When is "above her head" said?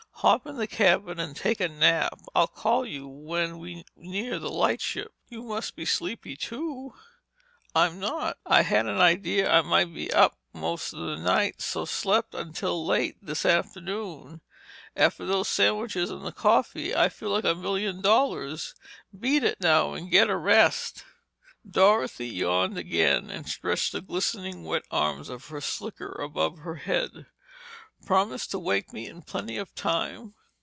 26.11-27.25